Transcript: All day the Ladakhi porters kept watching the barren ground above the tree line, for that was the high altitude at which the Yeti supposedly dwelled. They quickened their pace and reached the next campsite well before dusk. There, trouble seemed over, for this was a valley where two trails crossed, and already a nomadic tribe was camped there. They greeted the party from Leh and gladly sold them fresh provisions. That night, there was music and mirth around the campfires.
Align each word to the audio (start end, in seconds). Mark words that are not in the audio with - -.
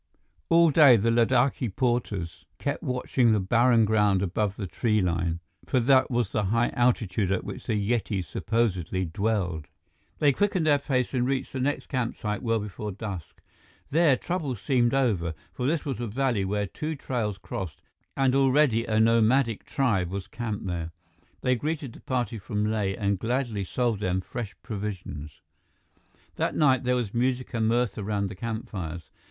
All 0.49 0.71
day 0.71 0.97
the 0.97 1.11
Ladakhi 1.11 1.69
porters 1.69 2.47
kept 2.57 2.81
watching 2.81 3.33
the 3.33 3.39
barren 3.39 3.85
ground 3.85 4.23
above 4.23 4.55
the 4.55 4.65
tree 4.65 4.99
line, 4.99 5.41
for 5.67 5.79
that 5.79 6.09
was 6.09 6.31
the 6.31 6.45
high 6.45 6.69
altitude 6.69 7.31
at 7.31 7.43
which 7.43 7.67
the 7.67 7.75
Yeti 7.75 8.25
supposedly 8.25 9.05
dwelled. 9.05 9.67
They 10.17 10.33
quickened 10.33 10.65
their 10.65 10.79
pace 10.79 11.13
and 11.13 11.27
reached 11.27 11.53
the 11.53 11.59
next 11.59 11.85
campsite 11.85 12.41
well 12.41 12.57
before 12.57 12.91
dusk. 12.91 13.41
There, 13.91 14.17
trouble 14.17 14.55
seemed 14.55 14.95
over, 14.95 15.35
for 15.53 15.67
this 15.67 15.85
was 15.85 15.99
a 15.99 16.07
valley 16.07 16.45
where 16.45 16.65
two 16.65 16.95
trails 16.95 17.37
crossed, 17.37 17.83
and 18.17 18.33
already 18.33 18.85
a 18.85 18.99
nomadic 18.99 19.65
tribe 19.65 20.09
was 20.09 20.25
camped 20.25 20.65
there. 20.65 20.89
They 21.41 21.53
greeted 21.55 21.93
the 21.93 21.99
party 22.01 22.39
from 22.39 22.65
Leh 22.65 22.95
and 22.97 23.19
gladly 23.19 23.63
sold 23.65 23.99
them 23.99 24.21
fresh 24.21 24.55
provisions. 24.63 25.41
That 26.37 26.55
night, 26.55 26.85
there 26.85 26.95
was 26.95 27.13
music 27.13 27.53
and 27.53 27.67
mirth 27.67 27.99
around 27.99 28.29
the 28.29 28.35
campfires. 28.35 29.11